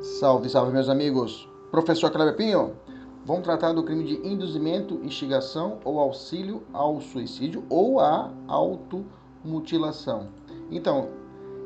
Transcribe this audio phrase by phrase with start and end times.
[0.00, 1.48] Salve, salve, meus amigos.
[1.70, 2.76] Professor Kleber Pinho,
[3.24, 10.28] vamos tratar do crime de induzimento, instigação ou auxílio ao suicídio ou à automutilação.
[10.70, 11.08] Então,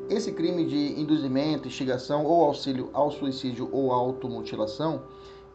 [0.09, 5.01] esse crime de induzimento, instigação ou auxílio ao suicídio ou automutilação,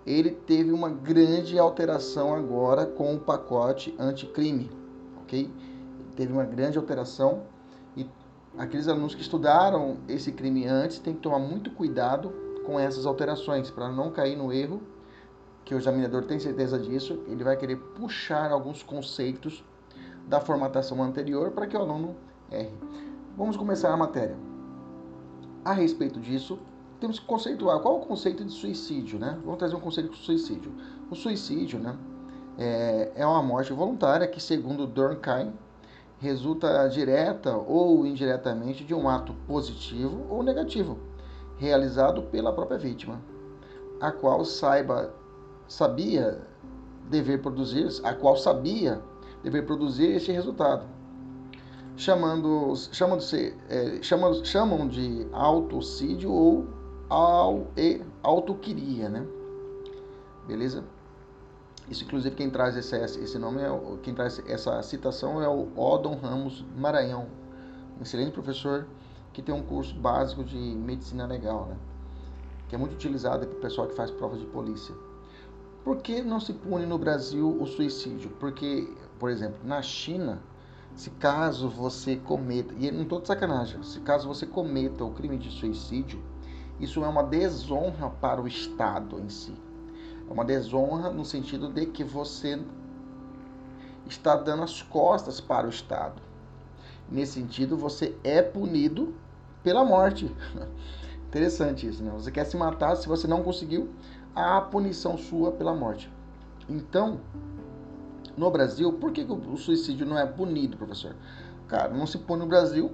[0.06, 4.70] ele teve uma grande alteração agora com o pacote anticrime,
[5.22, 5.50] ok?
[6.14, 7.40] Teve uma grande alteração
[7.96, 8.06] e
[8.58, 13.70] aqueles alunos que estudaram esse crime antes têm que tomar muito cuidado com essas alterações
[13.70, 14.83] para não cair no erro
[15.65, 19.65] que o examinador tem certeza disso, ele vai querer puxar alguns conceitos
[20.27, 22.15] da formatação anterior para que o aluno
[22.51, 22.73] erre.
[23.37, 24.37] Vamos começar a matéria.
[25.65, 26.59] A respeito disso,
[27.01, 29.38] temos que conceituar qual é o conceito de suicídio, né?
[29.45, 30.73] Vamos trazer um conceito de suicídio.
[31.10, 31.96] O suicídio, né,
[32.57, 35.52] é, é uma morte voluntária que, segundo Durkheim,
[36.19, 40.96] resulta direta ou indiretamente de um ato positivo ou negativo
[41.59, 43.21] realizado pela própria vítima,
[44.01, 45.15] a qual saiba
[45.68, 46.40] sabia
[47.09, 49.01] dever produzir, a qual sabia
[49.43, 50.84] dever produzir este resultado
[51.96, 56.66] chamando, chamando -se, é, chamam, chamam de autocídio ou
[57.09, 59.27] ao, e autoquiria, né?
[60.46, 60.84] Beleza?
[61.88, 63.68] Isso, inclusive, quem traz esse, esse nome, é,
[64.03, 67.27] quem traz essa citação é o Odon Ramos Maranhão,
[67.99, 68.87] um excelente professor
[69.37, 71.76] que tem um curso básico de medicina legal, né?
[72.70, 74.94] Que é muito utilizado para o pessoal que faz prova de polícia.
[75.84, 78.31] Por que não se pune no Brasil o suicídio?
[78.41, 78.88] Porque,
[79.19, 80.41] por exemplo, na China,
[80.94, 85.37] se caso você cometa, e não estou de sacanagem, se caso você cometa o crime
[85.37, 86.19] de suicídio,
[86.81, 89.53] isso é uma desonra para o Estado em si.
[90.31, 92.59] É uma desonra no sentido de que você
[94.06, 96.22] está dando as costas para o Estado.
[97.10, 99.15] Nesse sentido, você é punido
[99.66, 100.32] pela morte.
[101.26, 102.12] Interessante isso, né?
[102.14, 103.91] Você quer se matar, se você não conseguiu,
[104.32, 106.09] há a punição sua pela morte.
[106.69, 107.19] Então,
[108.37, 111.16] no Brasil, por que o suicídio não é punido, professor?
[111.66, 112.93] Cara, não se pune no Brasil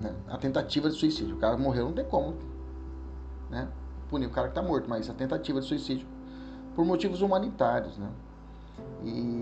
[0.00, 1.36] né, a tentativa de suicídio.
[1.36, 2.34] O cara morreu, não tem como
[3.48, 3.68] né,
[4.10, 6.08] punir o cara que está morto, mas a tentativa de suicídio
[6.74, 7.96] por motivos humanitários.
[7.98, 8.08] Né?
[9.04, 9.41] E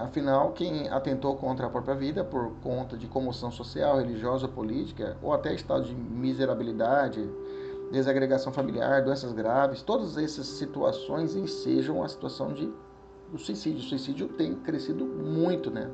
[0.00, 5.32] afinal, quem atentou contra a própria vida por conta de comoção social, religiosa, política, ou
[5.32, 7.28] até estado de miserabilidade,
[7.90, 12.72] desagregação familiar, doenças graves, todas essas situações ensejam a situação de
[13.32, 13.80] o suicídio.
[13.80, 15.90] O suicídio tem crescido muito, né?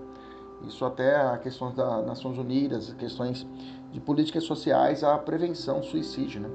[0.67, 3.47] Isso até a questões das Nações Unidas, questões
[3.93, 6.51] de políticas sociais, a prevenção do suicídio, né?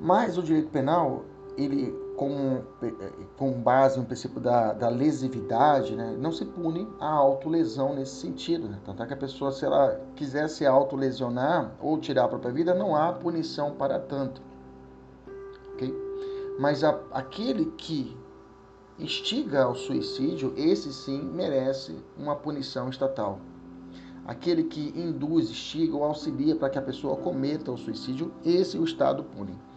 [0.00, 1.24] Mas o direito penal,
[1.56, 2.62] ele com,
[3.36, 8.68] com base no princípio da, da lesividade, né, não se pune a autolesão nesse sentido.
[8.68, 8.76] Né?
[8.84, 12.74] Tanto é que a pessoa, se ela quiser se autolesionar ou tirar a própria vida,
[12.74, 14.42] não há punição para tanto.
[15.74, 15.94] Okay?
[16.58, 18.16] Mas a, aquele que
[18.98, 23.38] instiga ao suicídio, esse sim merece uma punição estatal.
[24.26, 28.82] Aquele que induz, instiga ou auxilia para que a pessoa cometa o suicídio, esse o
[28.82, 29.67] Estado pune.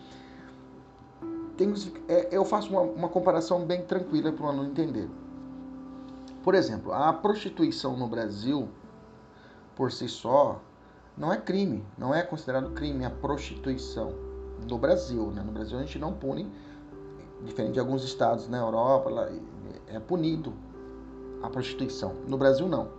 [1.57, 1.73] Tem,
[2.07, 5.09] é, eu faço uma, uma comparação bem tranquila para o aluno entender.
[6.43, 8.67] Por exemplo, a prostituição no Brasil,
[9.75, 10.59] por si só,
[11.15, 14.13] não é crime, não é considerado crime a prostituição
[14.67, 15.31] no Brasil.
[15.31, 15.43] Né?
[15.43, 16.51] No Brasil a gente não pune
[17.43, 19.31] diferente de alguns estados na Europa,
[19.87, 20.53] é punido
[21.41, 22.13] a prostituição.
[22.27, 22.89] No Brasil, não.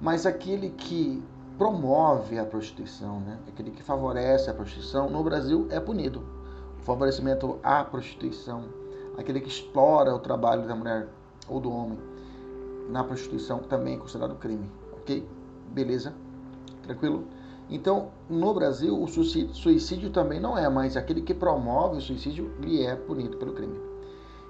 [0.00, 1.22] Mas aquele que
[1.58, 3.38] promove a prostituição, né?
[3.48, 6.24] aquele que favorece a prostituição, no Brasil é punido.
[6.84, 8.64] Favorecimento à prostituição,
[9.16, 11.08] aquele que explora o trabalho da mulher
[11.48, 11.98] ou do homem
[12.88, 14.68] na prostituição também é considerado crime.
[14.92, 15.26] Ok?
[15.72, 16.12] Beleza?
[16.82, 17.24] Tranquilo?
[17.70, 22.84] Então, no Brasil, o suicídio, também não é, mas aquele que promove o suicídio, ele
[22.84, 23.80] é punido pelo crime.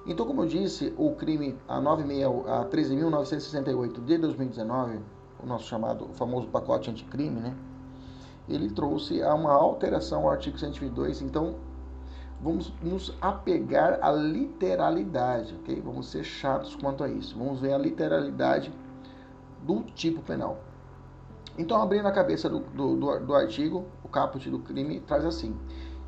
[0.06, 4.99] Então, como eu disse, o crime a, 96, a 13.968 de 2019,
[5.41, 7.55] o nosso chamado, o famoso pacote anticrime, né?
[8.49, 11.55] Ele trouxe a uma alteração ao artigo 122, então
[12.43, 15.81] vamos nos apegar à literalidade, ok?
[15.81, 17.39] Vamos ser chatos quanto a isso.
[17.39, 18.73] Vamos ver a literalidade
[19.62, 20.59] do tipo penal.
[21.56, 25.56] Então, abrindo a cabeça do, do, do, do artigo, o caput do crime traz assim: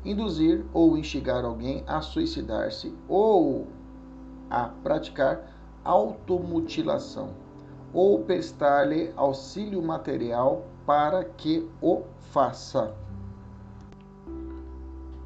[0.03, 3.67] induzir ou instigar alguém a suicidar-se ou
[4.49, 5.51] a praticar
[5.83, 7.29] automutilação
[7.93, 12.93] ou prestar-lhe auxílio material para que o faça.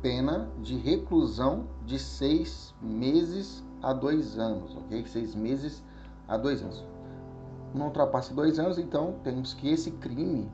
[0.02, 5.06] Pena de reclusão de seis meses a dois anos, ok?
[5.06, 5.84] Seis meses
[6.28, 6.86] a dois anos
[7.74, 10.50] não ultrapasse dois anos, então temos que esse crime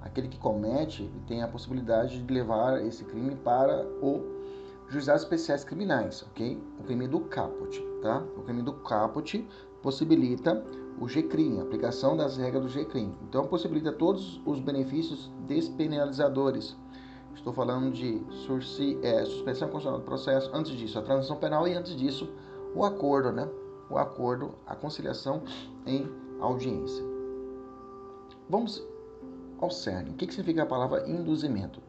[0.00, 4.40] aquele que comete tem a possibilidade de levar esse crime para o
[4.88, 6.60] juizados especiais criminais, ok?
[6.80, 8.24] O crime do caput, tá?
[8.36, 9.46] O crime do caput
[9.82, 10.64] possibilita
[10.98, 13.14] o GCRIM, aplicação das regras do GCRIM.
[13.22, 16.76] Então, possibilita todos os benefícios despenalizadores.
[17.34, 18.22] Estou falando de
[19.02, 22.28] é, suspensão constitucional do processo, antes disso, a transação penal e antes disso,
[22.74, 23.48] o acordo, né?
[23.88, 25.42] O acordo, a conciliação
[25.86, 26.08] em
[26.40, 27.04] audiência.
[28.48, 28.84] Vamos
[29.60, 30.10] ao cerne.
[30.10, 31.80] O que, que significa a palavra induzimento?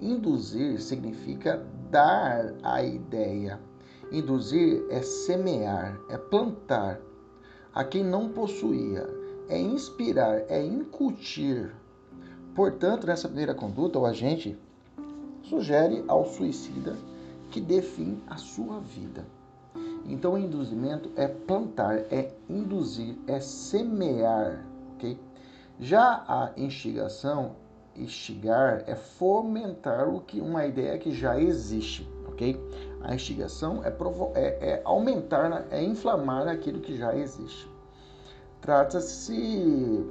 [0.00, 3.60] Induzir significa dar a ideia.
[4.12, 7.00] Induzir é semear, é plantar.
[7.74, 9.06] A quem não possuía,
[9.48, 11.74] é inspirar, é incutir.
[12.54, 14.58] Portanto, nessa primeira conduta, o agente
[15.48, 16.96] sugere ao suicida
[17.50, 19.24] que dê fim à sua vida.
[20.08, 24.64] Então, o induzimento é plantar, é induzir, é semear,
[24.94, 25.18] ok?
[25.80, 27.56] Já a instigação,
[27.96, 32.58] instigar, é fomentar o que uma ideia que já existe, ok?
[33.02, 33.92] A instigação é,
[34.34, 37.68] é, é aumentar, é inflamar aquilo que já existe.
[38.60, 40.04] Trata-se,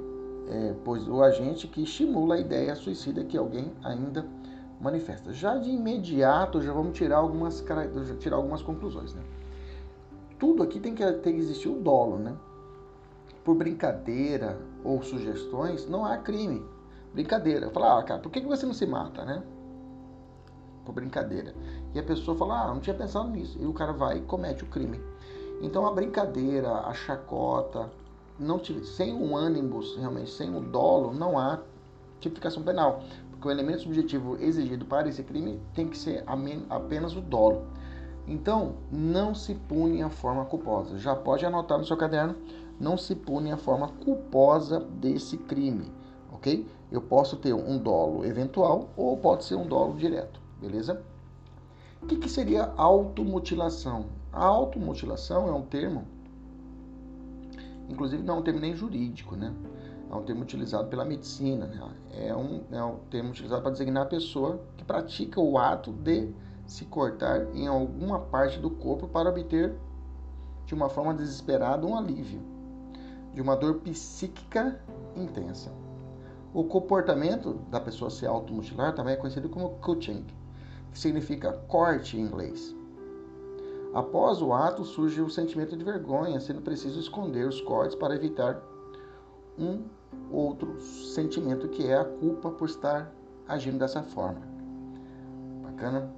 [0.48, 4.24] é, pois, o agente que estimula a ideia suicida que alguém ainda
[4.80, 5.32] manifesta.
[5.32, 7.64] Já de imediato, já vamos tirar algumas,
[8.18, 9.22] tirar algumas conclusões, né?
[10.38, 12.36] tudo aqui tem que, ter que existir o dolo, né?
[13.44, 16.64] Por brincadeira ou sugestões, não há crime.
[17.12, 17.70] Brincadeira.
[17.70, 19.42] Falar, ah, cara, por que você não se mata, né?
[20.84, 21.54] Por brincadeira.
[21.94, 23.58] E a pessoa fala, ah, não tinha pensado nisso.
[23.60, 25.00] E o cara vai e comete o crime.
[25.62, 27.90] Então a brincadeira, a chacota,
[28.38, 31.60] não sem o ânimo, realmente, sem o dolo, não há
[32.20, 33.02] tipificação penal.
[33.46, 36.24] Porque o elemento subjetivo exigido para esse crime tem que ser
[36.68, 37.66] apenas o dolo.
[38.26, 40.98] Então, não se pune a forma culposa.
[40.98, 42.34] Já pode anotar no seu caderno,
[42.80, 45.92] não se pune a forma culposa desse crime,
[46.32, 46.66] ok?
[46.90, 51.00] Eu posso ter um dolo eventual ou pode ser um dolo direto, beleza?
[52.02, 54.06] O que, que seria automutilação?
[54.32, 56.04] A automutilação é um termo,
[57.88, 59.54] inclusive não é um termo nem jurídico, né?
[60.10, 61.90] É um termo utilizado pela medicina, né?
[62.12, 66.32] é, um, é um termo utilizado para designar a pessoa que pratica o ato de
[66.66, 69.74] se cortar em alguma parte do corpo para obter,
[70.64, 72.40] de uma forma desesperada, um alívio
[73.36, 74.80] de uma dor psíquica
[75.14, 75.70] intensa.
[76.54, 80.24] O comportamento da pessoa se automutilar também é conhecido como cutting,
[80.90, 82.74] que significa corte em inglês.
[83.92, 88.62] Após o ato surge o sentimento de vergonha, sendo preciso esconder os cortes para evitar
[89.58, 89.84] um
[90.30, 93.12] outro sentimento que é a culpa por estar
[93.46, 94.40] agindo dessa forma.
[95.62, 96.10] Bacana?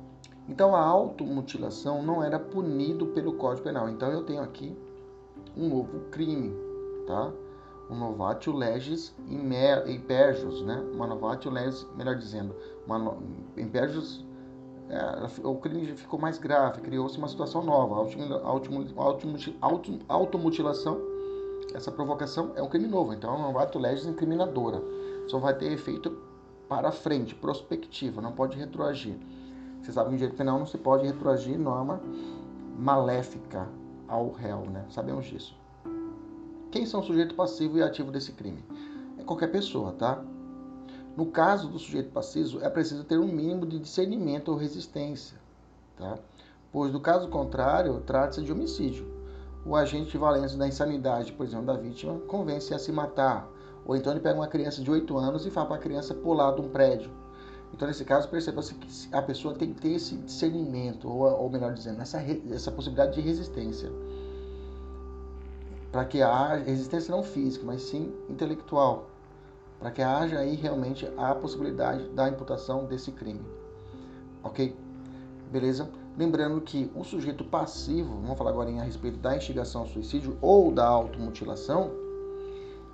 [0.48, 3.88] Então a automutilação não era punido pelo Código Penal.
[3.88, 4.76] Então eu tenho aqui
[5.56, 6.54] um novo crime,
[7.06, 7.32] tá?
[7.90, 9.14] Um novatio legis
[9.86, 10.82] imperjus, né?
[10.92, 12.54] Uma novatio legis, melhor dizendo,
[12.86, 13.16] uma
[13.56, 14.26] imperjus
[14.90, 17.96] é, o crime ficou mais grave, criou-se uma situação nova.
[17.96, 17.98] A
[20.14, 20.98] automutilação,
[21.74, 24.82] essa provocação é um crime novo, então é uma novatio legis incriminadora.
[25.26, 26.16] Só vai ter efeito
[26.68, 29.16] para frente, prospectivo, não pode retroagir.
[29.82, 32.00] Você sabe que em direito penal não se pode retroagir norma
[32.78, 33.68] maléfica
[34.06, 34.84] ao réu, né?
[34.90, 35.56] Sabemos disso.
[36.70, 38.64] Quem são o sujeito passivo e ativo desse crime?
[39.18, 40.22] É qualquer pessoa, tá?
[41.16, 45.38] No caso do sujeito passivo, é preciso ter um mínimo de discernimento ou resistência,
[45.96, 46.18] tá?
[46.70, 49.17] Pois, no caso contrário, trata-se de homicídio.
[49.68, 53.48] O agente de valência da insanidade, por exemplo, da vítima, convence a se matar.
[53.84, 56.52] Ou então ele pega uma criança de 8 anos e fala para a criança pular
[56.52, 57.10] de um prédio
[57.72, 61.72] então, nesse caso, perceba-se que a pessoa tem que ter esse discernimento, ou, ou melhor
[61.72, 62.20] dizendo, essa,
[62.50, 63.90] essa possibilidade de resistência.
[65.92, 69.06] Para que haja resistência não física, mas sim intelectual.
[69.78, 73.44] Para que haja aí realmente a possibilidade da imputação desse crime.
[74.42, 74.76] Ok?
[75.50, 75.88] Beleza?
[76.18, 80.36] Lembrando que o sujeito passivo, vamos falar agora em a respeito da instigação ao suicídio
[80.42, 81.92] ou da automutilação,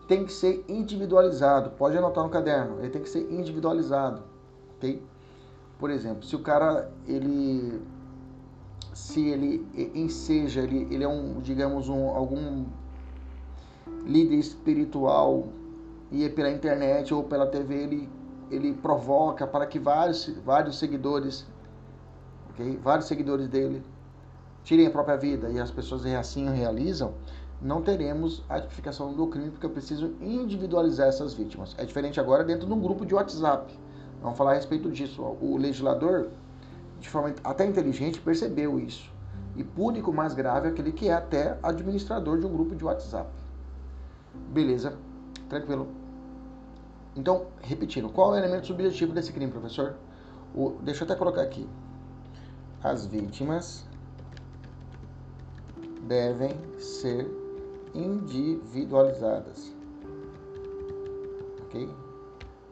[0.07, 1.71] tem que ser individualizado.
[1.71, 4.35] Pode anotar no caderno, ele tem que ser individualizado
[4.85, 5.03] ok?
[5.79, 7.83] Por exemplo, se o cara ele
[8.93, 12.65] se ele enseja, ele, ele é um, digamos, um, algum
[14.07, 15.49] líder espiritual
[16.13, 18.09] e é pela internet ou pela TV ele,
[18.53, 21.45] ele provoca para que vários, vários seguidores,
[22.55, 22.79] ok?
[22.83, 23.83] Vários seguidores dele
[24.63, 27.13] tirem a própria vida e as pessoas assim realizam,
[27.61, 31.75] não teremos a tipificação do crime porque eu preciso individualizar essas vítimas.
[31.79, 33.73] É diferente agora dentro de um grupo de WhatsApp.
[34.23, 35.23] Vamos falar a respeito disso.
[35.41, 36.31] O legislador,
[37.01, 39.13] de forma até inteligente, percebeu isso.
[39.57, 43.31] E público mais grave é aquele que é até administrador de um grupo de WhatsApp.
[44.51, 44.95] Beleza,
[45.49, 45.89] tranquilo.
[47.15, 49.95] Então, repetindo, qual é o elemento subjetivo desse crime, professor?
[50.55, 51.69] O, deixa eu até colocar aqui.
[52.85, 53.83] As vítimas
[56.03, 57.27] devem ser
[57.95, 59.75] individualizadas.
[61.63, 61.89] Ok?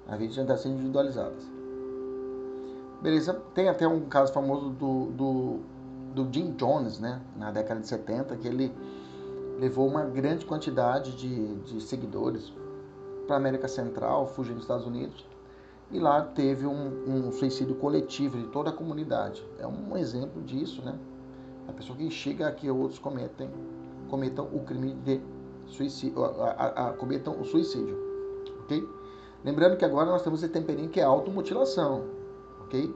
[0.06, 1.50] As vítimas devem ser individualizadas.
[3.00, 3.32] Beleza?
[3.54, 5.60] Tem até um caso famoso do, do,
[6.14, 7.22] do Jim Jones, né?
[7.34, 8.70] Na década de 70, que ele
[9.58, 12.52] levou uma grande quantidade de, de seguidores
[13.26, 15.24] para a América Central, fugindo dos Estados Unidos,
[15.92, 19.44] e lá teve um, um, suicídio coletivo de toda a comunidade.
[19.58, 20.98] É um exemplo disso, né?
[21.68, 23.50] A pessoa que chega a que outros cometem,
[24.08, 25.20] cometam o crime de
[25.66, 27.96] suicídio, a, a, a, cometam o suicídio,
[28.62, 28.82] ok?
[29.44, 32.04] Lembrando que agora nós temos esse temperinho que é automutilação,
[32.62, 32.94] ok?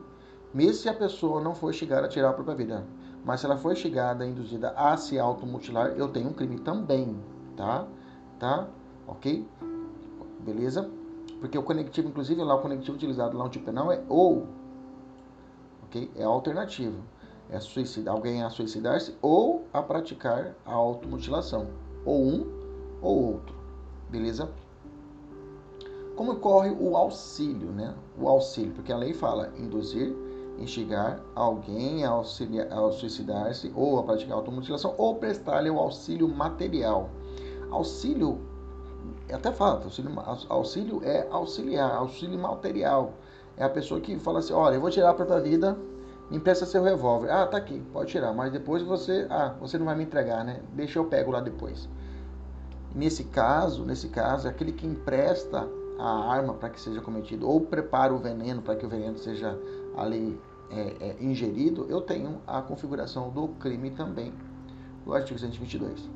[0.55, 2.85] Mesmo se a pessoa não for chegar a tirar a própria vida,
[3.25, 7.21] mas se ela foi chegada, induzida a se automutilar, eu tenho um crime também,
[7.57, 7.87] tá?
[8.39, 8.69] Tá?
[9.07, 9.47] Ok?
[10.41, 10.89] Beleza?
[11.41, 14.47] Porque o conectivo, inclusive lá o conectivo utilizado lá no tipo penal é ou,
[15.85, 16.11] ok?
[16.17, 17.03] É alternativo.
[17.49, 21.69] É suicida, alguém a suicidar-se ou a praticar a automutilação.
[22.05, 22.47] Ou um
[23.01, 23.55] ou outro.
[24.11, 24.51] Beleza?
[26.17, 27.95] Como ocorre o auxílio, né?
[28.19, 30.13] O auxílio, porque a lei fala induzir,
[30.59, 37.11] instigar alguém a, a suicidar-se ou a praticar automutilação ou prestar-lhe o auxílio material.
[37.71, 38.41] Auxílio
[39.33, 40.13] até fala, auxílio,
[40.49, 43.15] auxílio é auxiliar, auxílio material.
[43.57, 45.77] É a pessoa que fala assim, olha, eu vou tirar para tua vida,
[46.31, 47.31] me empresta seu revólver.
[47.31, 50.61] Ah, tá aqui, pode tirar, mas depois você, ah, você não vai me entregar, né?
[50.73, 51.89] Deixa eu pego lá depois.
[52.95, 55.69] Nesse caso, nesse caso, é aquele que empresta
[55.99, 59.59] a arma para que seja cometido ou prepara o veneno para que o veneno seja
[59.97, 60.39] ali
[60.71, 64.33] é, é, ingerido, eu tenho a configuração do crime também,
[65.05, 66.09] do artigo 122.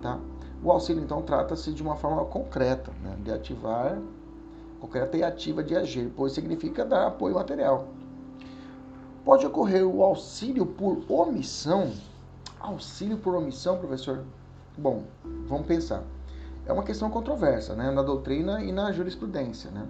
[0.00, 0.18] Tá?
[0.64, 3.98] O auxílio, então, trata-se de uma forma concreta, né, de ativar,
[4.80, 7.88] concreta e ativa de agir, pois significa dar apoio material.
[9.24, 11.90] Pode ocorrer o auxílio por omissão?
[12.60, 14.24] Auxílio por omissão, professor?
[14.78, 15.02] Bom,
[15.48, 16.04] vamos pensar.
[16.64, 19.86] É uma questão controversa, né, na doutrina e na jurisprudência, né?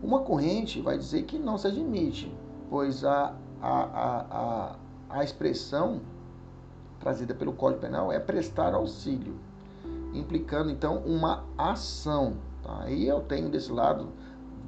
[0.00, 2.32] Uma corrente vai dizer que não se admite,
[2.70, 4.76] pois a, a, a, a,
[5.10, 6.00] a expressão
[7.00, 9.34] trazida pelo Código Penal é prestar auxílio
[10.14, 12.36] implicando então uma ação.
[12.62, 12.90] Tá?
[12.90, 14.08] E eu tenho desse lado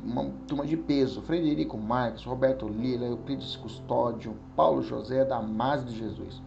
[0.05, 6.43] uma turma de peso: Frederico Marques, Roberto Lila, Euclides Custódio, Paulo José, Damásio de Jesus.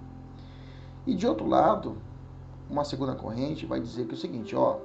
[1.05, 1.97] E de outro lado,
[2.69, 4.77] uma segunda corrente vai dizer que é o seguinte: ó,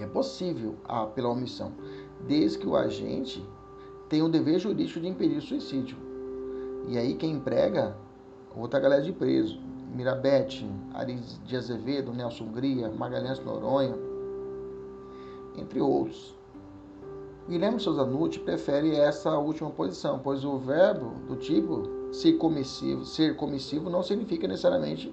[0.00, 1.72] é possível a, pela omissão,
[2.26, 3.44] desde que o agente
[4.08, 5.96] tenha o dever jurídico de impedir o suicídio.
[6.88, 7.96] E aí quem emprega
[8.56, 9.60] outra galera de preso,
[9.94, 13.94] Mirabete, Aris de Azevedo, Nelson Hungria, Magalhães Noronha,
[15.56, 16.34] entre outros.
[17.48, 21.82] Guilherme Souza Nutti prefere essa última posição, pois o verbo do tipo
[22.12, 25.12] ser comissivo, ser comissivo não significa necessariamente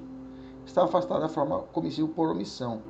[0.65, 2.81] estar afastado da forma comissivo por omissão.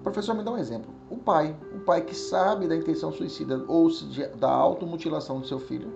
[0.00, 0.90] O professor me dá um exemplo.
[1.10, 3.88] O pai, o pai que sabe da intenção suicida ou
[4.38, 5.90] da automutilação do seu filho,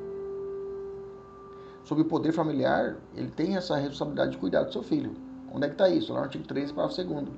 [1.85, 5.15] sob o poder familiar, ele tem essa responsabilidade de cuidar do seu filho.
[5.53, 6.13] Onde é que está isso?
[6.13, 7.29] Lá no artigo 13, parágrafo 2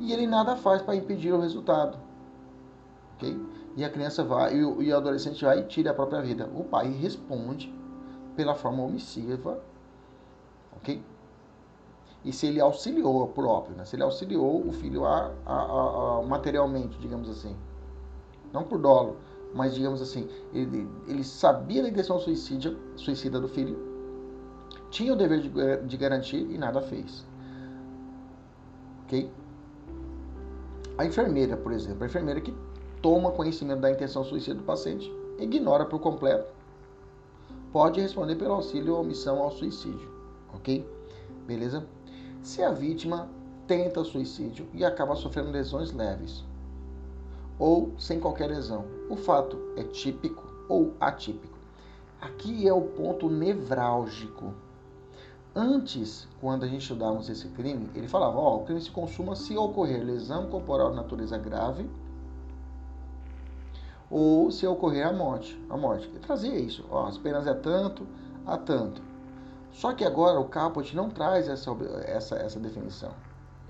[0.00, 1.98] E ele nada faz para impedir o resultado.
[3.14, 3.38] Ok?
[3.76, 6.50] E a criança vai, e o, e o adolescente vai e tira a própria vida.
[6.54, 7.72] O pai responde
[8.34, 9.60] pela forma omissiva.
[10.76, 11.02] Ok?
[12.24, 13.84] E se ele auxiliou próprio, né?
[13.84, 17.56] se ele auxiliou o filho a, a, a materialmente, digamos assim.
[18.52, 19.18] Não por dolo,
[19.54, 23.76] mas digamos assim, ele, ele sabia da intenção suicida, suicida do filho,
[24.90, 27.26] tinha o dever de, de garantir e nada fez.
[29.04, 29.30] Ok?
[30.96, 32.54] A enfermeira, por exemplo, a enfermeira que
[33.00, 36.52] toma conhecimento da intenção suicida do paciente, ignora por completo,
[37.72, 40.10] pode responder pelo auxílio ou omissão ao suicídio.
[40.54, 40.86] Ok?
[41.46, 41.86] Beleza?
[42.42, 43.28] Se a vítima
[43.66, 46.44] tenta suicídio e acaba sofrendo lesões leves,
[47.58, 48.84] ou sem qualquer lesão.
[49.08, 51.58] O fato é típico ou atípico.
[52.20, 54.54] Aqui é o ponto nevrálgico.
[55.54, 59.34] Antes, quando a gente estudávamos esse crime, ele falava: ó, oh, o crime se consuma
[59.34, 61.88] se ocorrer lesão corporal de natureza grave
[64.10, 65.60] ou se ocorrer a morte.
[65.68, 66.06] A morte.
[66.08, 66.84] Ele trazia isso.
[66.90, 68.06] Ó, as penas é tanto
[68.46, 69.02] a tanto.
[69.72, 71.70] Só que agora o caput não traz essa,
[72.04, 73.12] essa, essa definição.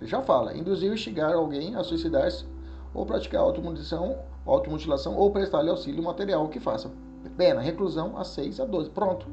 [0.01, 2.47] Ele já fala: induzir ou instigar alguém a suicidar-se
[2.95, 6.91] ou praticar automutilação, automutilação ou prestar-lhe auxílio material que faça.
[7.37, 8.91] Pena, reclusão a 6 a 12.
[8.91, 9.27] Pronto.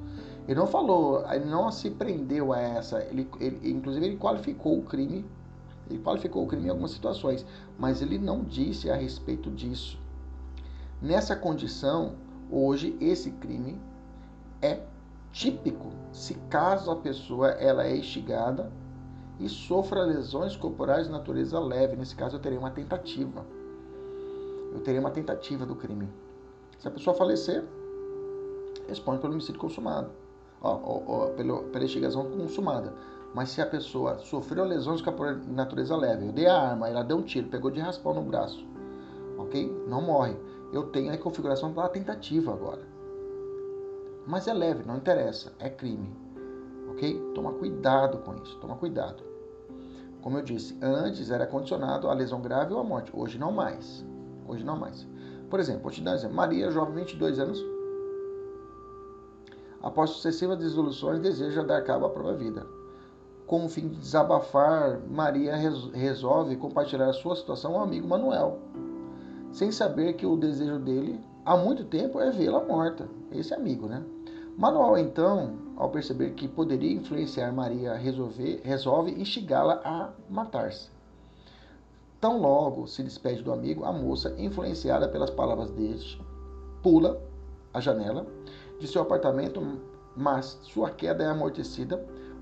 [0.47, 4.83] Ele não falou, ele não se prendeu a essa, ele, ele, inclusive ele qualificou o
[4.83, 5.25] crime
[5.89, 7.45] Ele qualificou o crime em algumas situações,
[7.79, 9.99] mas ele não disse a respeito disso.
[11.01, 12.13] Nessa condição,
[12.51, 13.79] hoje esse crime
[14.61, 14.79] é
[15.31, 18.71] típico se caso a pessoa ela é instigada
[19.39, 21.95] e sofra lesões corporais de natureza leve.
[21.95, 23.45] Nesse caso, eu terei uma tentativa.
[24.73, 26.09] Eu terei uma tentativa do crime.
[26.79, 27.63] Se a pessoa falecer,
[28.87, 30.09] responde pelo homicídio consumado,
[30.61, 32.93] ó, ó, ó, pelo, pela instigação consumada.
[33.33, 37.17] Mas se a pessoa sofreu lesões de natureza leve, eu dei a arma, ela deu
[37.17, 38.65] um tiro, pegou de raspão no braço,
[39.37, 39.85] ok?
[39.87, 40.37] Não morre.
[40.71, 42.81] Eu tenho a configuração da tentativa agora.
[44.25, 46.09] Mas é leve, não interessa, é crime,
[46.89, 47.31] ok?
[47.33, 49.23] Toma cuidado com isso, toma cuidado.
[50.21, 54.03] Como eu disse, antes era condicionado a lesão grave ou a morte, hoje não mais.
[54.47, 55.07] Hoje não mais.
[55.49, 56.35] Por exemplo, vou te dar um exemplo.
[56.35, 57.63] Maria, jovem, 22 anos,
[59.81, 62.65] após sucessivas dissoluções, deseja dar cabo à própria vida.
[63.45, 68.57] Com o fim de desabafar, Maria resolve compartilhar sua situação ao amigo Manuel,
[69.51, 73.07] sem saber que o desejo dele há muito tempo é vê-la morta.
[73.31, 74.03] Esse amigo, né?
[74.57, 80.89] Manuel, então, ao perceber que poderia influenciar Maria, resolver, resolve instigá-la a matar-se.
[82.21, 86.21] Tão logo se despede do amigo, a moça, influenciada pelas palavras deste,
[86.81, 87.21] pula
[87.73, 88.25] a janela
[88.79, 89.61] de seu apartamento,
[90.15, 91.97] mas sua queda é amortecida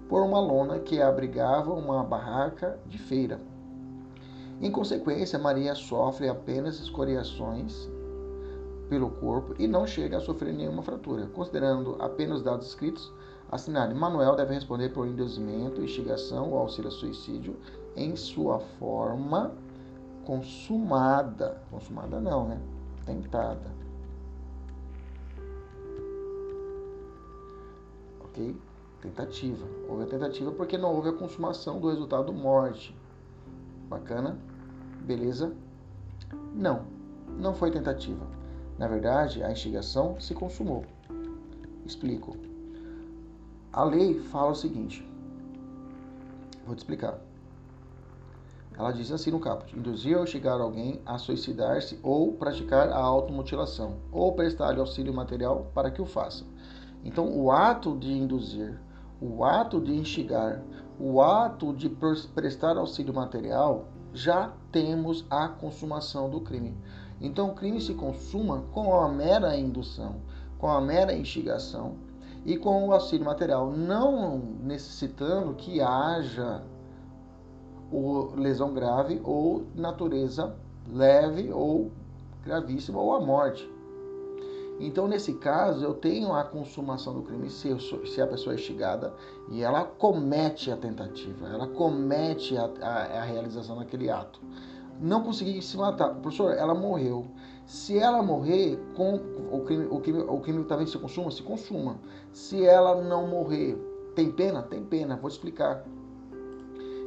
[0.07, 3.41] por uma lona que abrigava uma barraca de feira.
[4.61, 7.89] Em consequência, Maria sofre apenas escoriações
[8.89, 11.27] pelo corpo e não chega a sofrer nenhuma fratura.
[11.27, 13.11] Considerando apenas os dados escritos,
[13.51, 17.55] assinale Manuel deve responder por induzimento, instigação ou auxílio a suicídio
[17.95, 19.53] em sua forma
[20.25, 21.61] consumada.
[21.69, 22.59] Consumada não, né?
[23.05, 23.71] Tentada.
[28.25, 28.55] Ok?
[29.01, 29.65] Tentativa.
[29.87, 32.95] Houve a tentativa porque não houve a consumação do resultado morte.
[33.89, 34.37] Bacana?
[35.01, 35.53] Beleza?
[36.53, 36.85] Não.
[37.37, 38.25] Não foi tentativa.
[38.77, 40.85] Na verdade, a instigação se consumou.
[41.85, 42.35] Explico.
[43.71, 45.07] A lei fala o seguinte.
[46.65, 47.19] Vou te explicar.
[48.77, 53.97] Ela diz assim no caput: induzir ou chegar alguém a suicidar-se ou praticar a automutilação,
[54.11, 56.43] ou prestar-lhe auxílio material para que o faça.
[57.03, 58.79] Então, o ato de induzir,
[59.21, 60.61] o ato de instigar,
[60.99, 66.77] o ato de prestar auxílio material, já temos a consumação do crime.
[67.21, 70.15] Então o crime se consuma com a mera indução,
[70.57, 71.95] com a mera instigação
[72.45, 76.63] e com o auxílio material, não necessitando que haja
[78.35, 80.55] lesão grave ou natureza
[80.91, 81.91] leve ou
[82.43, 83.71] gravíssima ou a morte.
[84.79, 88.57] Então, nesse caso, eu tenho a consumação do crime se, sou, se a pessoa é
[88.57, 89.13] instigada
[89.51, 94.41] e ela comete a tentativa, ela comete a, a, a realização daquele ato
[94.99, 96.15] não consegui se matar.
[96.15, 97.25] Professor, ela morreu.
[97.65, 99.15] Se ela morrer, com
[99.51, 101.99] o crime, o crime, o crime talvez se consuma, se consuma.
[102.31, 103.77] Se ela não morrer,
[104.15, 104.61] tem pena?
[104.61, 105.15] Tem pena.
[105.15, 105.85] Vou explicar.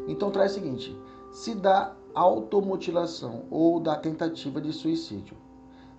[0.08, 0.96] Então traz o seguinte:
[1.32, 5.36] se da automutilação ou da tentativa de suicídio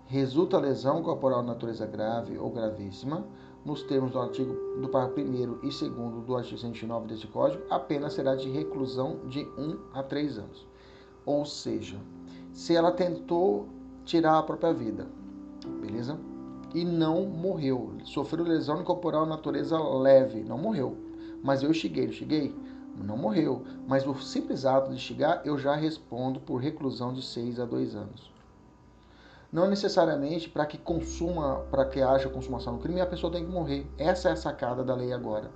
[0.07, 3.27] resulta lesão corporal de natureza grave ou gravíssima,
[3.65, 7.77] nos termos do artigo do parágrafo 1 e 2 do artigo 109 deste Código, a
[7.77, 10.65] pena será de reclusão de 1 a 3 anos.
[11.27, 11.97] Ou seja,
[12.53, 13.67] se ela tentou
[14.05, 15.05] tirar a própria vida,
[15.81, 16.17] beleza?
[16.73, 20.97] E não morreu, sofreu lesão corporal natureza leve, não morreu.
[21.43, 22.55] Mas eu cheguei, cheguei,
[22.95, 23.63] não morreu.
[23.85, 27.95] Mas o simples ato de chegar, eu já respondo por reclusão de 6 a 2
[27.95, 28.31] anos.
[29.51, 33.51] Não necessariamente para que consuma, para que haja consumação do crime, a pessoa tem que
[33.51, 33.85] morrer.
[33.97, 35.51] Essa é a sacada da lei agora.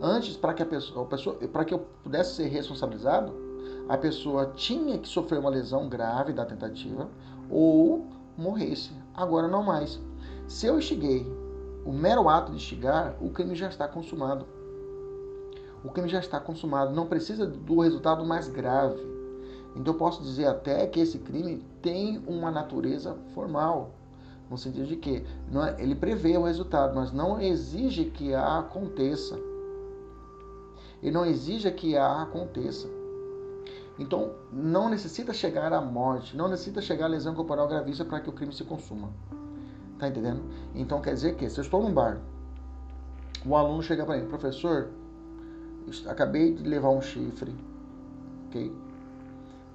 [0.00, 3.43] Antes, para que a pessoa, pessoa para que eu pudesse ser responsabilizado,
[3.88, 7.08] a pessoa tinha que sofrer uma lesão grave da tentativa
[7.50, 8.90] ou morresse.
[9.14, 10.00] Agora não mais.
[10.48, 11.26] Se eu instiguei
[11.84, 14.46] o mero ato de instigar, o crime já está consumado.
[15.84, 19.00] O crime já está consumado, não precisa do resultado mais grave.
[19.76, 23.90] Então eu posso dizer até que esse crime tem uma natureza formal,
[24.48, 29.38] no sentido de que é, ele prevê o resultado, mas não exige que a aconteça.
[31.02, 32.88] Ele não exige que a aconteça.
[33.98, 38.28] Então, não necessita chegar à morte, não necessita chegar à lesão corporal gravíssima para que
[38.28, 39.10] o crime se consuma.
[39.98, 40.42] Tá entendendo?
[40.74, 42.18] Então, quer dizer que se eu estou num bar,
[43.46, 44.90] o aluno chega para mim, professor,
[46.08, 47.54] acabei de levar um chifre,
[48.48, 48.74] ok?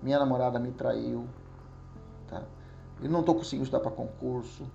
[0.03, 1.25] Minha namorada me traiu,
[2.27, 2.43] tá?
[3.01, 4.65] Eu não estou conseguindo estudar para concurso.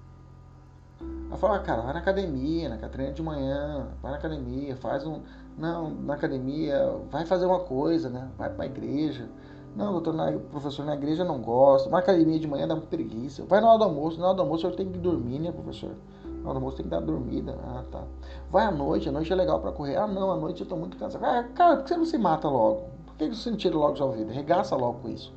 [1.29, 5.05] Ela fala, ah, cara, vai na academia, na treina de manhã, vai na academia, faz
[5.05, 5.21] um,
[5.57, 8.29] não, na academia, vai fazer uma coisa, né?
[8.37, 9.29] Vai para a igreja,
[9.77, 11.91] Não, doutor, na, professor, na igreja não gosta.
[11.91, 13.45] Na academia de manhã dá preguiça.
[13.45, 14.21] Vai na hora do almoço.
[14.21, 15.91] Na hora do almoço eu tenho que dormir, né, professor?
[16.25, 17.57] Na hora do almoço tem que dar dormida.
[17.65, 18.05] Ah, tá.
[18.51, 19.09] Vai à noite.
[19.09, 19.97] A noite é legal para correr.
[19.97, 21.25] Ah, não, à noite eu tô muito cansado.
[21.25, 22.83] Ah, cara, por que você não se mata logo?
[23.07, 24.33] Por que você não tira logo sua vida?
[24.33, 25.33] Regaça logo com isso.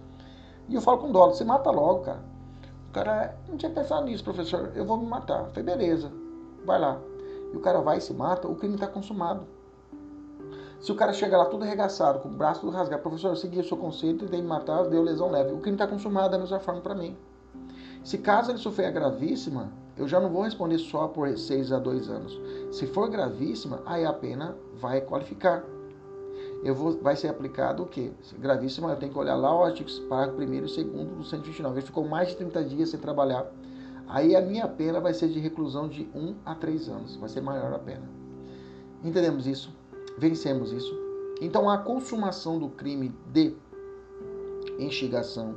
[0.70, 2.20] E eu falo com dó, se mata logo, cara.
[2.90, 4.72] O cara não tinha pensado nisso, professor.
[4.76, 5.46] Eu vou me matar.
[5.46, 6.12] Eu falei, beleza,
[6.66, 7.00] vai lá.
[7.54, 9.57] E o cara vai e se mata, o crime está consumado.
[10.80, 13.60] Se o cara chega lá todo arregaçado, com o braço todo rasgado, professor, eu segui
[13.60, 15.52] o seu conceito, tentei me matar, deu lesão leve.
[15.52, 17.18] O crime está consumado da mesma forma para mim.
[18.04, 21.80] Se caso ele sofrer a gravíssima, eu já não vou responder só por 6 a
[21.80, 22.40] 2 anos.
[22.72, 25.64] Se for gravíssima, aí a pena vai qualificar.
[26.64, 28.12] Eu vou, vai ser aplicado o quê?
[28.38, 31.80] Gravíssima, eu tenho que olhar lá o artigo parágrafo primeiro e segundo do 129.
[31.80, 33.46] Ele ficou mais de 30 dias sem trabalhar.
[34.08, 37.16] Aí a minha pena vai ser de reclusão de 1 a 3 anos.
[37.18, 38.08] Vai ser maior a pena.
[39.04, 39.76] Entendemos isso?
[40.18, 40.94] Vencemos isso.
[41.40, 43.56] Então a consumação do crime de
[44.80, 45.56] instigação,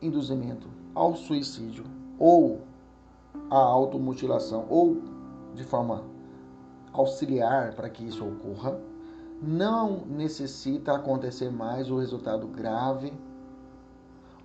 [0.00, 1.84] induzimento ao suicídio
[2.18, 2.62] ou
[3.50, 5.02] à automutilação ou
[5.54, 6.04] de forma
[6.92, 8.80] auxiliar para que isso ocorra,
[9.42, 13.12] não necessita acontecer mais o resultado grave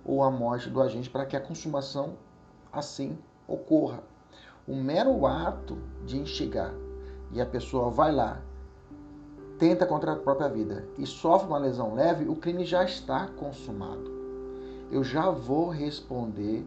[0.04, 2.14] ou a morte do agente para que a consumação
[2.72, 4.02] assim ocorra.
[4.66, 6.74] O mero ato de instigar
[7.32, 8.40] e a pessoa vai lá,
[9.58, 14.10] tenta contra a própria vida e sofre uma lesão leve, o crime já está consumado.
[14.90, 16.66] Eu já vou responder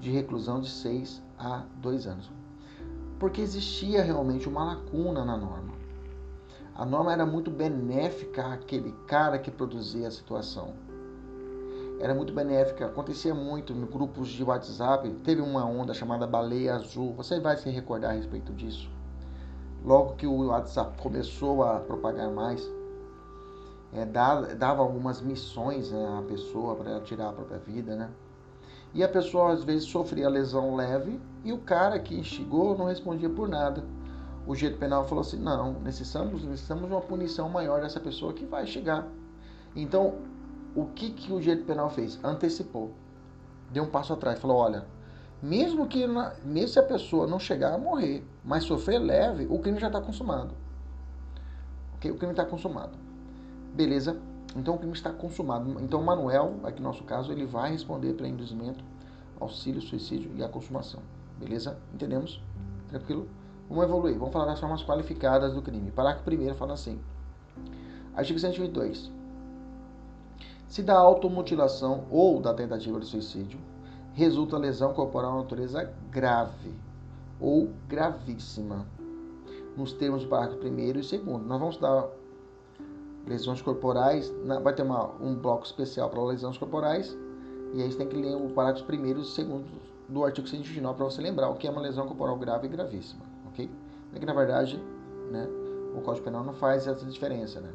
[0.00, 2.30] de reclusão de 6 a 2 anos.
[3.18, 5.74] Porque existia realmente uma lacuna na norma.
[6.74, 10.74] A norma era muito benéfica àquele cara que produzia a situação.
[11.98, 15.10] Era muito benéfica, acontecia muito em grupos de WhatsApp.
[15.24, 17.14] Teve uma onda chamada Baleia Azul.
[17.14, 18.90] Você vai se recordar a respeito disso
[19.86, 22.68] logo que o WhatsApp começou a propagar mais,
[23.92, 28.10] é, dava algumas missões né, à pessoa para tirar a própria vida, né?
[28.92, 33.30] E a pessoa às vezes sofria lesão leve e o cara que instigou não respondia
[33.30, 33.84] por nada.
[34.46, 38.44] O jeito penal falou assim: não, necessitamos, necessitamos de uma punição maior dessa pessoa que
[38.44, 39.06] vai chegar.
[39.74, 40.14] Então,
[40.74, 42.18] o que, que o jeito penal fez?
[42.24, 42.92] Antecipou.
[43.70, 44.38] Deu um passo atrás.
[44.38, 44.86] Falou: olha,
[45.42, 46.06] mesmo que
[46.44, 50.00] mesmo se a pessoa não chegar a morrer, mas sofrer leve, o crime já está
[50.00, 50.54] consumado.
[51.96, 52.10] Okay?
[52.10, 52.92] O crime está consumado.
[53.74, 54.18] Beleza?
[54.56, 55.70] Então o crime está consumado.
[55.82, 58.82] Então Manuel, aqui no nosso caso, ele vai responder para induzimento,
[59.38, 61.00] auxílio, suicídio e a consumação.
[61.38, 61.76] Beleza?
[61.92, 62.40] Entendemos?
[62.88, 63.28] Tranquilo?
[63.68, 64.18] Vamos evoluir.
[64.18, 65.90] Vamos falar das formas qualificadas do crime.
[65.90, 66.98] Parágrafo primeiro fala assim.
[68.14, 69.10] Artigo 122.
[70.68, 73.58] Se da automutilação ou da tentativa de suicídio
[74.16, 76.72] resulta lesão corporal natureza grave
[77.38, 78.86] ou gravíssima,
[79.76, 81.12] nos termos do parágrafo 1 e 2.
[81.46, 82.08] Nós vamos dar
[83.26, 87.14] lesões corporais, vai ter uma, um bloco especial para lesões corporais,
[87.74, 89.38] e aí você tem que ler o parágrafo 1 e 2
[90.08, 93.22] do artigo 129 para você lembrar o que é uma lesão corporal grave e gravíssima,
[93.48, 93.70] ok?
[94.14, 94.82] É que na verdade,
[95.30, 95.46] né,
[95.94, 97.70] o Código Penal não faz essa diferença, né?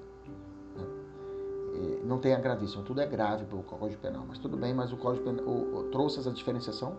[2.11, 4.97] Não tem a gravíssima, tudo é grave pelo Código Penal, mas tudo bem, mas o
[4.97, 6.97] Código Penal o, trouxe essa diferenciação.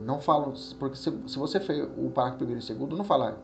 [0.00, 3.38] Não falam, porque se, se você fez o parágrafo primeiro e segundo, não fala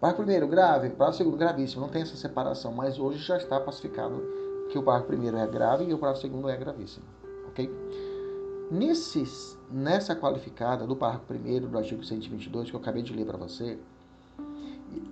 [0.00, 4.20] parágrafo primeiro grave, parágrafo segundo gravíssimo, não tem essa separação, mas hoje já está pacificado
[4.70, 7.04] que o parágrafo primeiro é grave e o parágrafo segundo é gravíssimo,
[7.48, 7.70] ok?
[8.72, 13.36] Nesses, nessa qualificada do parágrafo primeiro do artigo 122 que eu acabei de ler para
[13.36, 13.78] você,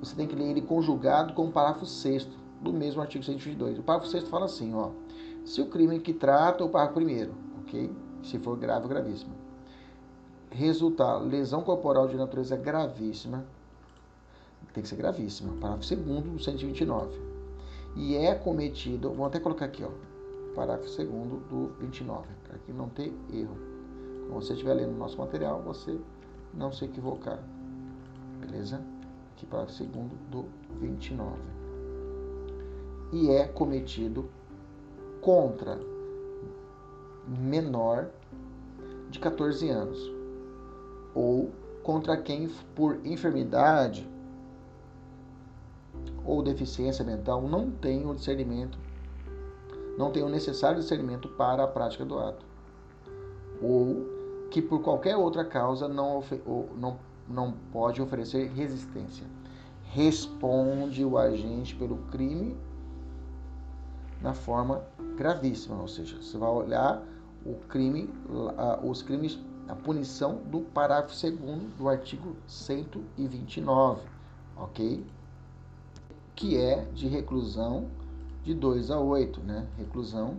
[0.01, 3.79] você tem que ler ele conjugado com o parágrafo sexto do mesmo artigo 122.
[3.79, 4.90] O parágrafo sexto fala assim, ó,
[5.49, 7.33] se o crime que trata o parágrafo primeiro,
[7.63, 7.91] ok?
[8.23, 9.33] Se for grave ou gravíssimo,
[10.51, 13.47] resultar lesão corporal de natureza gravíssima,
[14.75, 17.19] tem que ser gravíssima, parágrafo segundo do 129.
[17.97, 19.89] E é cometido, vou até colocar aqui, ó,
[20.55, 23.57] parágrafo segundo do 29, para que não ter erro.
[24.29, 25.99] Quando você estiver lendo o nosso material, você
[26.53, 27.39] não se equivocar.
[28.39, 28.83] Beleza?
[29.33, 30.45] Aqui, parágrafo segundo do
[30.79, 31.33] 29.
[33.15, 34.29] E é cometido
[35.20, 35.78] contra
[37.26, 38.09] menor
[39.11, 39.98] de 14 anos
[41.14, 41.50] ou
[41.83, 44.09] contra quem por enfermidade
[46.24, 48.78] ou deficiência mental não tem o discernimento,
[49.96, 52.44] não tem o necessário discernimento para a prática do ato,
[53.62, 54.07] ou
[54.50, 56.22] que por qualquer outra causa não,
[56.76, 59.26] não, não pode oferecer resistência.
[59.85, 62.54] Responde o agente pelo crime
[64.20, 64.83] na forma
[65.16, 67.02] gravíssima, ou seja, você vai olhar
[67.44, 68.11] o crime,
[68.83, 74.02] os crimes, a punição do parágrafo 2 do artigo 129,
[74.57, 75.07] ok?
[76.35, 77.88] Que é de reclusão
[78.42, 79.66] de 2 a 8, né?
[79.76, 80.37] Reclusão,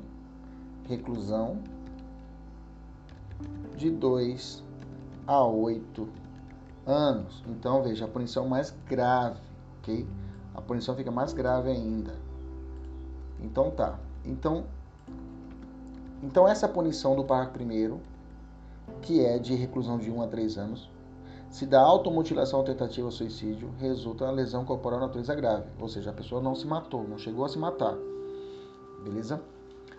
[0.87, 1.59] reclusão
[3.75, 4.63] de 2
[5.27, 6.09] a 8
[6.85, 7.43] anos.
[7.47, 9.39] Então, veja, a punição mais grave,
[9.79, 10.07] ok?
[10.55, 12.13] A punição fica mais grave ainda.
[13.41, 13.99] Então, tá.
[14.25, 14.65] Então,
[16.21, 17.99] então essa punição do parágrafo primeiro,
[19.01, 20.89] que é de reclusão de 1 a 3 anos,
[21.49, 26.11] se da automutilação ou tentativa de suicídio, resulta a lesão corporal natureza grave, ou seja,
[26.11, 27.95] a pessoa não se matou, não chegou a se matar.
[29.03, 29.41] Beleza?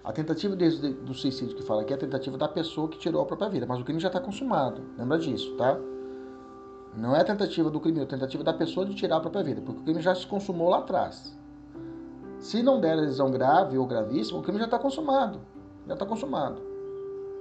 [0.04, 3.20] A tentativa de, do suicídio que fala aqui é a tentativa da pessoa que tirou
[3.20, 4.80] a própria vida, mas o crime já está consumado.
[4.96, 5.76] Lembra disso, tá?
[6.96, 9.42] Não é a tentativa do crime, é a tentativa da pessoa de tirar a própria
[9.42, 11.36] vida, porque o crime já se consumou lá atrás.
[12.40, 15.38] Se não der lesão grave ou gravíssima, o crime já está consumado.
[15.86, 16.60] Já está consumado.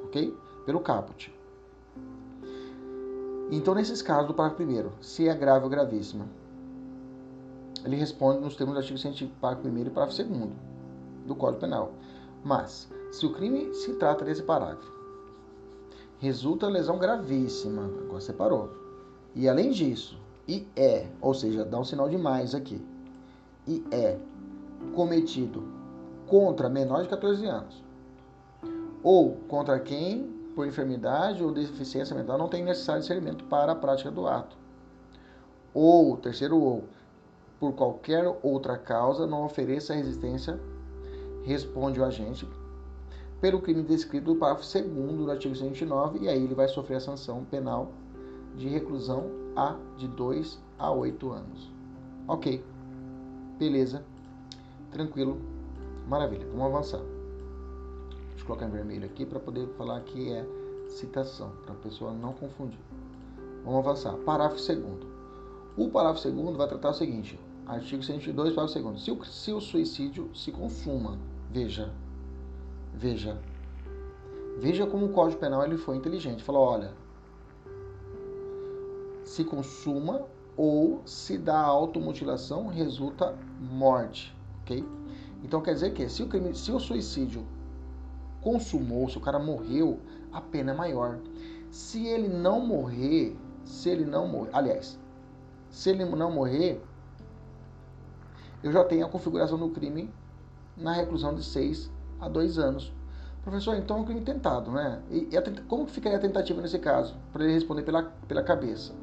[0.04, 0.36] Ok?
[0.66, 1.34] Pelo caput.
[3.50, 6.26] Então, nesses casos do parágrafo primeiro, se é grave ou gravíssima,
[7.84, 10.54] ele responde nos termos do artigo 100, parágrafo primeiro e parágrafo segundo
[11.26, 11.94] do Código Penal.
[12.44, 14.92] Mas, se o crime se trata desse parágrafo,
[16.20, 18.70] resulta lesão gravíssima, agora separou.
[19.34, 22.86] E além disso, e é, ou seja, dá um sinal de mais aqui,
[23.68, 24.20] e é
[24.94, 25.64] cometido
[26.28, 27.84] contra menor de 14 anos,
[29.04, 34.12] ou contra quem por enfermidade ou deficiência mental não tem necessário discernimento para a prática
[34.12, 34.58] do ato.
[35.74, 36.84] Ou, terceiro ou,
[37.60, 40.60] por qualquer outra causa não ofereça resistência,
[41.44, 42.48] responde o agente
[43.42, 47.00] pelo crime descrito no parágrafo 2 do artigo 129 e aí ele vai sofrer a
[47.00, 47.92] sanção penal
[48.56, 51.72] de reclusão a de 2 a 8 anos.
[52.28, 52.64] Ok,
[53.58, 54.04] beleza,
[54.92, 55.40] tranquilo,
[56.08, 57.02] maravilha, vamos avançar.
[58.50, 60.44] Colocar em vermelho aqui para poder falar que é
[60.88, 62.80] citação, para a pessoa não confundir.
[63.64, 64.14] Vamos avançar.
[64.26, 64.80] Parágrafo 2
[65.78, 69.62] O parágrafo 2 vai tratar o seguinte: artigo 102, parágrafo 2 se o, se o
[69.62, 71.20] suicídio se consuma,
[71.52, 71.94] veja,
[72.92, 73.40] veja,
[74.58, 76.44] veja como o Código Penal ele foi inteligente.
[76.44, 76.92] Falou: olha,
[79.24, 80.24] se consuma
[80.58, 84.36] ou se dá automutilação, resulta morte,
[84.70, 84.86] ok?
[85.44, 87.46] Então quer dizer que se o, crime, se o suicídio
[88.42, 90.00] consumou, se o cara morreu,
[90.32, 91.18] a pena é maior.
[91.72, 95.00] Se ele não morrer, se ele não morrer, aliás,
[95.70, 96.82] se ele não morrer,
[98.64, 100.12] eu já tenho a configuração do crime
[100.76, 102.94] na reclusão de 6 a 2 anos.
[103.44, 105.02] Professor, então é um crime tentado, né?
[105.10, 107.16] E, e como ficaria a tentativa nesse caso?
[107.32, 108.94] Para ele responder pela, pela cabeça.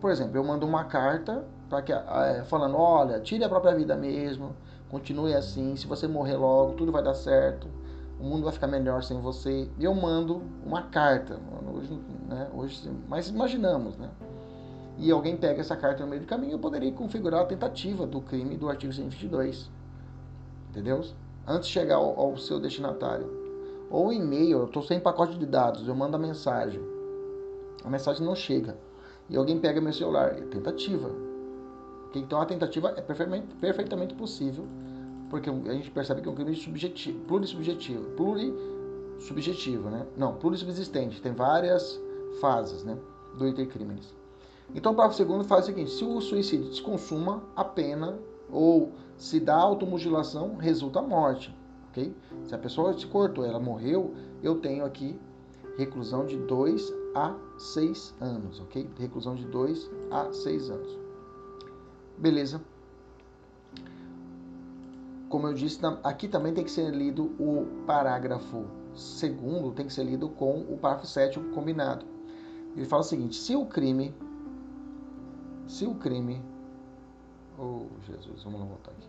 [0.00, 3.96] Por exemplo, eu mando uma carta para que, é, falando, olha, tire a própria vida
[3.96, 4.54] mesmo,
[4.94, 7.68] continue assim, se você morrer logo, tudo vai dar certo
[8.18, 9.68] o mundo vai ficar melhor sem você.
[9.78, 11.38] Eu mando uma carta,
[11.72, 14.08] hoje, né, hoje, mas imaginamos, né?
[14.96, 18.20] E alguém pega essa carta no meio do caminho, eu poderia configurar a tentativa do
[18.20, 19.68] crime do artigo 122.
[20.70, 21.04] Entendeu?
[21.46, 23.28] Antes de chegar ao, ao seu destinatário.
[23.90, 26.80] Ou e-mail, eu estou sem pacote de dados, eu mando a mensagem.
[27.84, 28.78] A mensagem não chega.
[29.28, 30.38] E alguém pega meu celular.
[30.38, 31.10] É tentativa.
[32.14, 34.64] Então a tentativa é perfeitamente possível
[35.34, 40.06] porque a gente percebe que é um crime subjetivo, plurissubjetivo, plurissubjetivo, né?
[40.16, 42.00] Não, plurissubsistente, tem várias
[42.40, 42.96] fases, né,
[43.36, 44.14] do intercrimes.
[44.72, 48.16] Então, o parágrafo segundo faz o seguinte: se o suicídio se consuma, a pena
[48.48, 51.52] ou se dá automutilação, resulta a morte,
[51.88, 52.14] ok?
[52.44, 55.18] Se a pessoa se cortou, ela morreu, eu tenho aqui
[55.76, 58.88] reclusão de 2 a 6 anos, ok?
[59.00, 60.96] Reclusão de 2 a 6 anos.
[62.16, 62.60] Beleza?
[65.34, 70.04] Como eu disse, aqui também tem que ser lido o parágrafo segundo, tem que ser
[70.04, 72.06] lido com o parágrafo sétimo combinado.
[72.76, 74.14] Ele fala o seguinte: se o crime,
[75.66, 76.40] se o crime,
[77.58, 79.08] oh Jesus, vamos lá voltar aqui.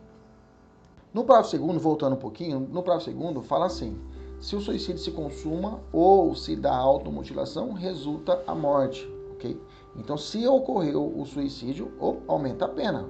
[1.14, 3.96] No parágrafo segundo, voltando um pouquinho, no parágrafo segundo fala assim:
[4.40, 9.62] se o suicídio se consuma ou se dá automutilação, resulta a morte, ok?
[9.96, 11.94] Então, se ocorreu o suicídio,
[12.28, 13.08] aumenta a pena,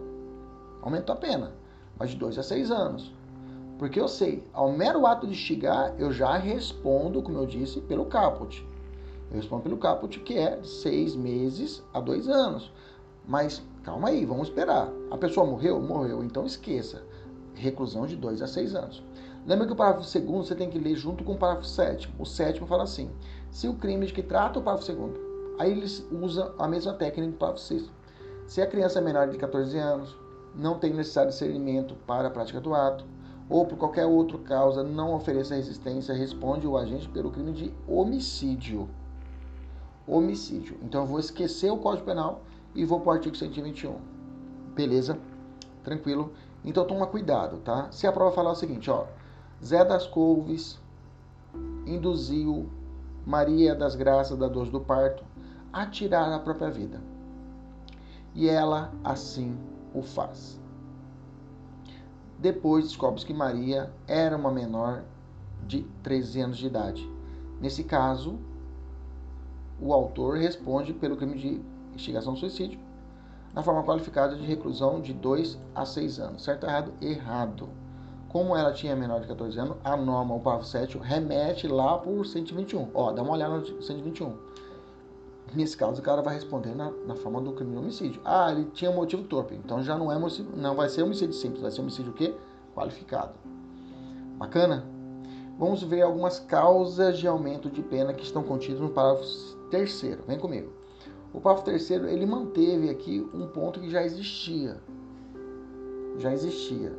[0.82, 1.64] aumenta a pena
[1.98, 3.14] mas de 2 a 6 anos.
[3.78, 8.06] Porque eu sei, ao mero ato de instigar, eu já respondo, como eu disse, pelo
[8.06, 8.66] caput.
[9.30, 12.72] Eu respondo pelo caput, que é seis meses a dois anos.
[13.28, 14.90] Mas calma aí, vamos esperar.
[15.12, 15.82] A pessoa morreu?
[15.82, 16.24] Morreu.
[16.24, 17.04] Então esqueça.
[17.54, 19.04] Reclusão de 2 a 6 anos.
[19.46, 22.14] Lembra que o parágrafo segundo você tem que ler junto com o parágrafo sétimo.
[22.20, 23.10] O sétimo fala assim:
[23.52, 25.20] se o crime de que trata o parágrafo segundo,
[25.60, 27.92] aí eles usam a mesma técnica do parágrafo sexto.
[28.48, 30.16] Se a criança é menor de 14 anos,
[30.56, 33.06] não tem necessário discernimento para a prática do ato,
[33.50, 38.90] ou por qualquer outra causa não ofereça resistência, responde o agente pelo crime de homicídio.
[40.08, 40.78] Homicídio.
[40.84, 42.42] Então eu vou esquecer o Código Penal
[42.74, 43.96] e vou para o artigo 121.
[44.74, 45.18] Beleza?
[45.84, 46.34] Tranquilo?
[46.64, 47.92] Então toma cuidado, tá?
[47.92, 49.06] Se a prova falar o seguinte, ó,
[49.64, 50.80] Zé das Couves
[51.86, 52.68] induziu
[53.26, 55.24] Maria das Graças da dor do parto
[55.72, 57.00] a tirar a própria vida.
[58.34, 59.58] E ela assim
[59.96, 60.60] o faz.
[62.38, 65.04] Depois descobre que Maria era uma menor
[65.66, 67.10] de 13 anos de idade.
[67.62, 68.38] Nesse caso,
[69.80, 71.62] o autor responde pelo crime de
[71.94, 72.80] instigação ao suicídio
[73.54, 76.44] na forma qualificada de reclusão de 2 a 6 anos.
[76.44, 76.94] Certo errado?
[77.02, 77.70] Errado.
[78.28, 82.26] Como ela tinha menor de 14 anos, a norma, o parágrafo 7, remete lá por
[82.26, 82.90] 121.
[82.94, 84.36] Ó, dá uma olhada no 121.
[85.54, 88.22] Nesse caso, o cara vai responder na, na forma do crime de homicídio.
[88.26, 89.56] Ah, ele tinha motivo torpe.
[89.56, 90.18] Então já não é
[90.56, 92.34] não vai ser homicídio simples, vai ser homicídio o quê?
[92.74, 93.34] Qualificado.
[94.38, 94.86] Bacana?
[95.58, 99.26] Vamos ver algumas causas de aumento de pena que estão contidas no parágrafo
[99.70, 100.24] terceiro.
[100.28, 100.74] Vem comigo.
[101.34, 104.78] O parágrafo terceiro, ele manteve aqui um ponto que já existia.
[106.18, 106.92] Já existia.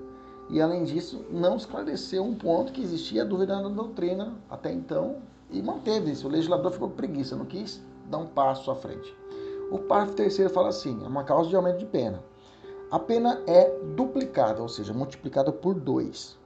[0.48, 5.16] E além disso, não esclareceu um ponto que existia dúvida na doutrina até então
[5.50, 6.26] e manteve isso.
[6.26, 9.14] O legislador ficou preguiça, não quis dar um passo à frente.
[9.70, 12.22] O parágrafo terceiro fala assim: é uma causa de aumento de pena.
[12.90, 16.38] A pena é duplicada, ou seja, multiplicada por dois.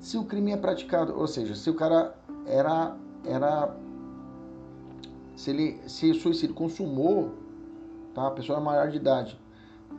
[0.00, 2.14] Se o crime é praticado, ou seja, se o cara
[2.46, 3.74] era era
[5.34, 7.32] se ele se suicídio consumou,
[8.14, 8.28] tá?
[8.28, 9.38] A pessoa é maior de idade,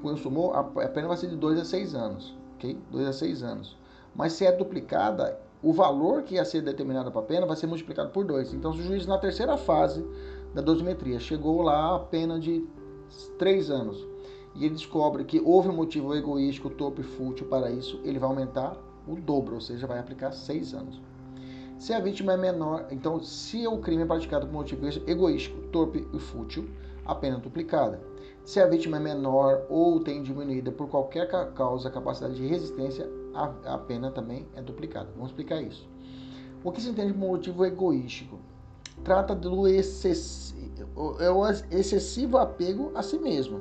[0.02, 2.78] consumou, a pena vai ser de 2 a 6 anos, ok?
[2.92, 3.78] 2 a 6 anos.
[4.16, 7.68] Mas se é duplicada, o valor que ia ser determinado para a pena vai ser
[7.68, 8.54] multiplicado por 2.
[8.54, 10.04] Então, se o juiz na terceira fase
[10.58, 12.66] da dosimetria chegou lá a pena de
[13.38, 14.08] 3 anos
[14.56, 18.28] e ele descobre que houve um motivo egoístico, torpe e fútil para isso, ele vai
[18.28, 18.76] aumentar
[19.08, 21.00] o dobro, ou seja, vai aplicar 6 anos.
[21.78, 26.08] Se a vítima é menor, então, se o crime é praticado por motivo egoístico, torpe
[26.12, 26.68] e fútil,
[27.06, 28.02] a pena é duplicada.
[28.44, 33.08] Se a vítima é menor ou tem diminuída por qualquer causa a capacidade de resistência,
[33.32, 35.12] a, a pena também é duplicada.
[35.14, 35.88] Vamos explicar isso.
[36.64, 38.40] O que se entende por motivo egoístico?
[39.04, 43.60] Trata do excessivo, é o excessivo apego a si mesmo.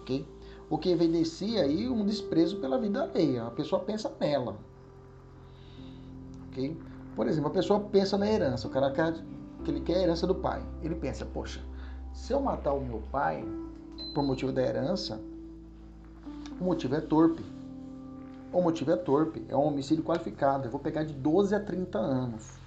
[0.00, 0.26] ok?
[0.68, 3.46] O que evidencia aí um desprezo pela vida alheia.
[3.46, 4.56] A pessoa pensa nela.
[6.48, 6.76] ok?
[7.14, 9.14] Por exemplo, a pessoa pensa na herança, o cara quer
[9.64, 10.62] que ele quer a herança do pai.
[10.82, 11.60] Ele pensa, poxa,
[12.12, 13.44] se eu matar o meu pai
[14.14, 15.20] por motivo da herança,
[16.60, 17.44] o motivo é torpe.
[18.52, 20.66] O motivo é torpe, é um homicídio qualificado.
[20.66, 22.65] Eu vou pegar de 12 a 30 anos.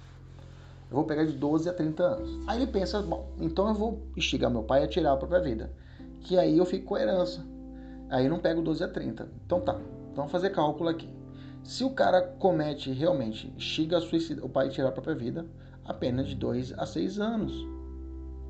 [0.90, 2.40] Eu vou pegar de 12 a 30 anos.
[2.48, 5.72] Aí ele pensa, bom, então eu vou instigar meu pai a tirar a própria vida.
[6.20, 7.46] Que aí eu fico com a herança.
[8.10, 9.28] Aí eu não pego 12 a 30.
[9.46, 9.80] Então tá,
[10.14, 11.08] vamos fazer cálculo aqui.
[11.62, 15.46] Se o cara comete realmente, chega a suicida, o pai tirar a própria vida,
[15.84, 17.54] apenas de 2 a 6 anos.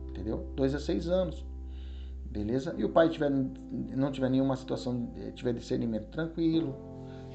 [0.09, 0.47] Entendeu?
[0.57, 1.45] 2 a 6 anos.
[2.25, 2.75] Beleza?
[2.79, 6.77] E o pai tiver, não tiver nenhuma situação, eh, tiver discernimento tranquilo,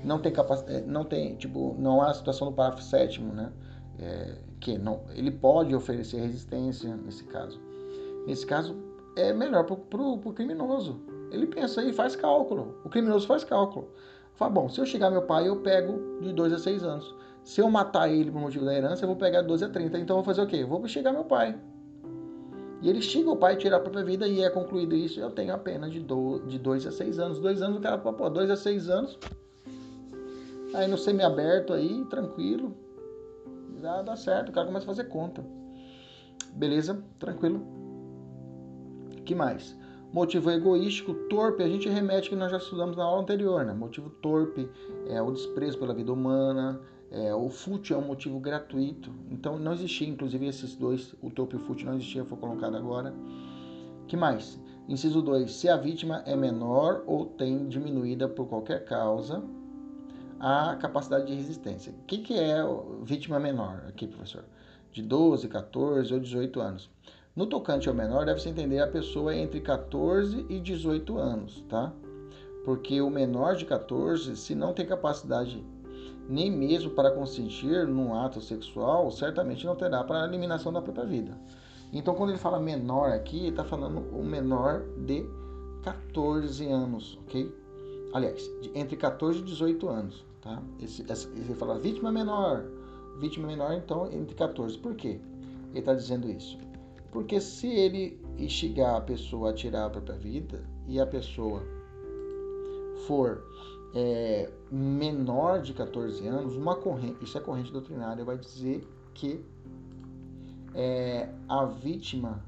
[0.03, 3.51] não tem capacidade, eh, não tem, tipo, não há a situação do parágrafo sétimo, né?
[3.99, 7.59] É, que não, ele pode oferecer resistência nesse caso.
[8.27, 8.75] Nesse caso,
[9.15, 9.77] é melhor pro,
[10.17, 10.99] pro criminoso.
[11.31, 12.75] Ele pensa aí, faz cálculo.
[12.83, 13.89] O criminoso faz cálculo.
[14.33, 17.15] Fala, bom, se eu chegar meu pai, eu pego de 2 a 6 anos.
[17.43, 19.99] Se eu matar ele por motivo da herança, eu vou pegar de 12 a 30.
[19.99, 20.57] Então eu vou fazer o quê?
[20.57, 21.57] Eu vou chegar meu pai.
[22.81, 25.31] E ele xinga o pai a tirar a própria vida e é concluído isso, eu
[25.31, 27.39] tenho a pena de 2 a 6 anos.
[27.39, 29.17] 2 anos o cara pô, 2 a 6 anos.
[30.73, 32.75] Aí no semi-aberto aí, tranquilo.
[33.85, 35.45] Dá, dá certo, o cara começa a fazer conta.
[36.55, 37.03] Beleza?
[37.19, 37.61] Tranquilo.
[39.23, 39.77] que mais?
[40.11, 43.73] Motivo egoístico, torpe, a gente remete que nós já estudamos na aula anterior, né?
[43.73, 44.67] Motivo torpe
[45.07, 49.11] é o desprezo pela vida humana, é, o fútil é um motivo gratuito.
[49.29, 52.75] Então não existia, inclusive esses dois, o torpe e o fútil não existia, foi colocado
[52.75, 53.13] agora.
[54.07, 54.59] que mais?
[54.89, 55.51] Inciso 2.
[55.51, 59.43] Se a vítima é menor ou tem diminuída por qualquer causa
[60.39, 61.93] a capacidade de resistência.
[61.93, 62.57] O que, que é
[63.03, 64.45] vítima menor aqui, professor?
[64.91, 66.89] De 12, 14 ou 18 anos.
[67.35, 71.91] No tocante ao menor, deve-se entender a pessoa entre 14 e 18 anos, tá?
[72.63, 75.63] Porque o menor de 14, se não tem capacidade
[76.27, 81.05] nem mesmo para consentir num ato sexual, certamente não terá para a eliminação da própria
[81.05, 81.37] vida.
[81.93, 85.23] Então, quando ele fala menor aqui, ele está falando o menor de
[85.83, 87.53] 14 anos, ok?
[88.13, 90.61] Aliás, entre 14 e 18 anos, tá?
[90.79, 92.63] Ele fala vítima menor,
[93.19, 94.77] vítima menor, então entre 14.
[94.77, 95.19] Por quê?
[95.71, 96.57] Ele está dizendo isso.
[97.11, 101.63] Porque se ele instigar a pessoa a tirar a própria vida e a pessoa
[103.07, 103.43] for
[103.93, 109.43] é, menor de 14 anos, uma corrente, isso é corrente doutrinária, vai dizer que
[110.73, 112.43] é, a vítima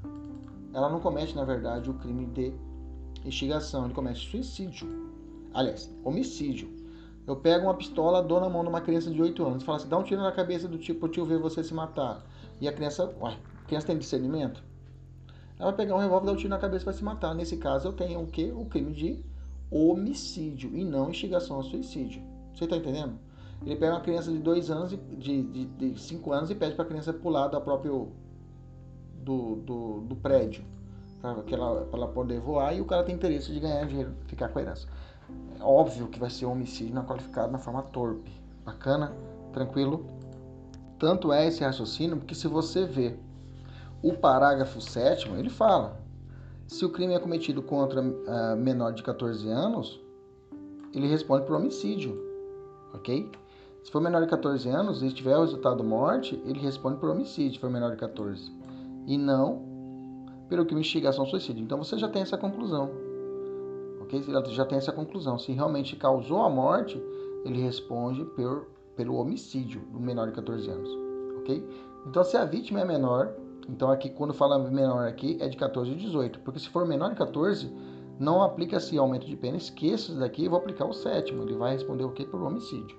[0.72, 2.52] ela não comete, na verdade, o crime de
[3.24, 4.86] instigação, ele comete suicídio.
[5.52, 6.77] Aliás, homicídio.
[7.28, 9.76] Eu pego uma pistola, dou na mão de uma criança de 8 anos e falo
[9.76, 12.24] assim, dá um tiro na cabeça do tipo, o tio ver você se matar.
[12.58, 14.64] E a criança, uai, a criança tem discernimento?
[15.58, 17.34] Ela vai pegar um revólver, dar um tiro na cabeça e vai se matar.
[17.34, 18.50] Nesse caso, eu tenho o quê?
[18.56, 19.22] O crime de
[19.70, 22.22] homicídio e não instigação ao suicídio.
[22.54, 23.18] Você está entendendo?
[23.60, 27.12] Ele pega uma criança de 2 anos, de 5 anos e pede para a criança
[27.12, 28.10] pular da próprio
[29.22, 30.64] do, do, do prédio
[31.20, 34.58] para ela, ela poder voar e o cara tem interesse de ganhar dinheiro, ficar com
[34.58, 34.88] a herança.
[35.58, 38.30] É óbvio que vai ser um homicídio não qualificado na forma torpe.
[38.64, 39.12] Bacana?
[39.52, 40.06] Tranquilo?
[40.98, 43.16] Tanto é esse raciocínio que se você vê
[44.02, 46.00] o parágrafo 7 ele fala:
[46.66, 50.00] se o crime é cometido contra uh, menor de 14 anos,
[50.92, 52.16] ele responde por homicídio,
[52.94, 53.30] ok?
[53.82, 57.54] Se for menor de 14 anos e tiver o resultado morte, ele responde por homicídio,
[57.54, 58.52] se for menor de 14.
[59.06, 59.66] E não
[60.48, 61.62] pelo crime de instigação ao suicídio.
[61.62, 62.90] Então você já tem essa conclusão.
[64.08, 64.22] Ok?
[64.22, 65.38] Você já tem essa conclusão.
[65.38, 67.00] Se realmente causou a morte,
[67.44, 70.90] ele responde por, pelo homicídio do menor de 14 anos.
[71.40, 71.62] Ok?
[72.06, 73.34] Então se a vítima é menor,
[73.68, 76.40] então aqui quando fala menor aqui é de 14 a 18.
[76.40, 77.70] Porque se for menor de 14,
[78.18, 79.58] não aplica-se aumento de pena.
[79.58, 81.42] Esqueça isso daqui e vou aplicar o sétimo.
[81.42, 82.24] Ele vai responder o que?
[82.24, 82.96] Por homicídio.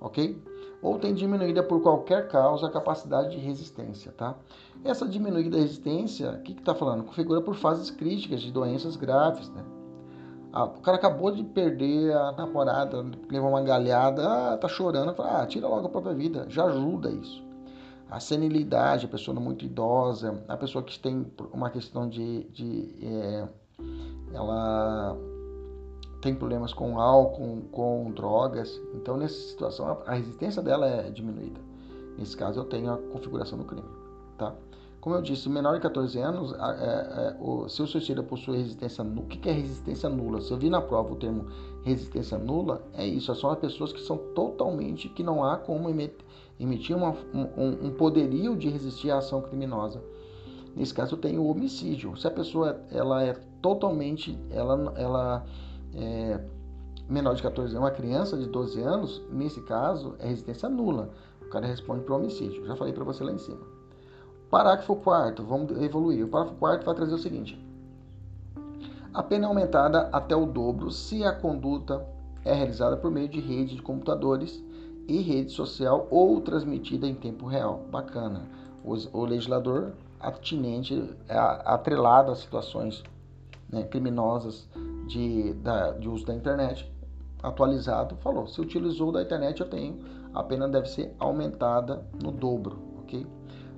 [0.00, 0.40] Ok?
[0.80, 4.36] Ou tem diminuída por qualquer causa a capacidade de resistência, tá?
[4.84, 7.04] Essa diminuída resistência, o que está falando?
[7.04, 9.64] Configura por fases críticas de doenças graves, né?
[10.52, 15.42] Ah, o cara acabou de perder a namorada, levou uma galhada, ah, tá chorando, fala,
[15.42, 17.42] ah, tira logo a própria vida, já ajuda isso.
[18.10, 23.48] A senilidade, a pessoa muito idosa, a pessoa que tem uma questão de, de é,
[24.34, 25.16] ela
[26.20, 31.60] tem problemas com álcool, com drogas, então nessa situação a resistência dela é diminuída.
[32.18, 33.88] Nesse caso eu tenho a configuração do crime,
[34.36, 34.54] tá?
[35.02, 39.02] Como eu disse, menor de 14 anos, é, é, o, se o suicida possui resistência
[39.02, 40.40] nula, o que, é resistência nula?
[40.40, 41.46] Se eu vi na prova o termo
[41.82, 46.96] resistência nula, é isso, são as pessoas que são totalmente, que não há como emitir
[46.96, 50.00] uma, um, um poderio de resistir à ação criminosa.
[50.76, 52.16] Nesse caso, tenho o homicídio.
[52.16, 55.44] Se a pessoa ela é totalmente, ela, ela
[55.96, 56.40] é
[57.08, 61.10] menor de 14 anos, uma criança de 12 anos, nesse caso, é resistência nula.
[61.44, 62.64] O cara responde para homicídio.
[62.64, 63.71] Já falei para você lá em cima.
[64.52, 66.26] Parágrafo 4 vamos evoluir.
[66.26, 67.58] O parágrafo 4 vai trazer o seguinte:
[69.14, 72.06] a pena é aumentada até o dobro se a conduta
[72.44, 74.62] é realizada por meio de rede de computadores
[75.08, 77.86] e rede social ou transmitida em tempo real.
[77.90, 78.42] Bacana.
[78.84, 83.02] O, legislador atinente, é atrelado a situações
[83.70, 84.68] né, criminosas
[85.06, 86.92] de, da, de uso da internet,
[87.42, 89.98] atualizado, falou: se utilizou da internet, eu tenho,
[90.34, 93.26] a pena deve ser aumentada no dobro, ok?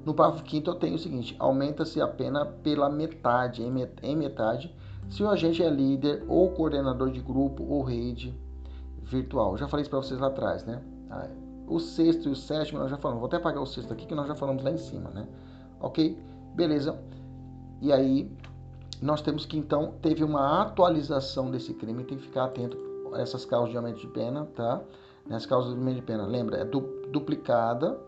[0.04, 4.74] No parágrafo 5 eu tenho o seguinte: aumenta-se a pena pela metade, em metade,
[5.08, 8.38] se o agente é líder ou coordenador de grupo ou rede
[9.02, 9.56] virtual.
[9.56, 10.82] Já falei isso para vocês lá atrás, né?
[11.10, 11.28] Ah,
[11.66, 13.20] o sexto e o sétimo nós já falamos.
[13.20, 15.26] Vou até apagar o sexto aqui que nós já falamos lá em cima, né?
[15.80, 16.18] Ok?
[16.54, 16.98] Beleza.
[17.80, 18.30] E aí
[19.00, 22.78] nós temos que então teve uma atualização desse crime, tem que ficar atento
[23.12, 24.82] a essas causas de aumento de pena, tá?
[25.26, 26.58] Nessas causas de aumento de pena, lembra?
[26.58, 27.98] É duplicada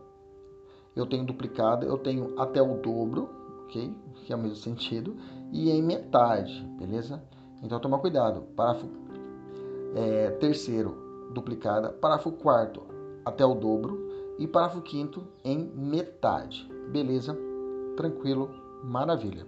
[0.96, 3.28] eu tenho duplicada, eu tenho até o dobro,
[3.64, 3.94] ok?
[4.24, 5.14] Que é o mesmo sentido,
[5.52, 7.22] e em metade, beleza?
[7.62, 8.42] Então toma cuidado.
[8.56, 8.88] Parágrafo
[9.94, 10.96] é, terceiro,
[11.32, 11.90] duplicada.
[11.90, 12.82] Parágrafo quarto,
[13.24, 14.06] até o dobro.
[14.38, 16.68] E parágrafo quinto, em metade.
[16.90, 17.36] Beleza?
[17.96, 18.50] Tranquilo?
[18.84, 19.46] Maravilha.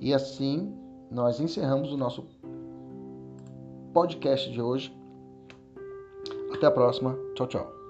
[0.00, 0.72] E assim
[1.10, 2.24] nós encerramos o nosso
[3.92, 4.96] podcast de hoje.
[6.52, 7.16] Até a próxima.
[7.34, 7.83] Tchau, tchau.